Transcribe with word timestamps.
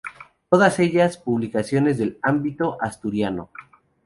Todas 0.49 0.79
ellas 0.79 1.19
publicaciones 1.19 1.99
del 1.99 2.17
ámbito 2.23 2.75
asturiano. 2.81 3.51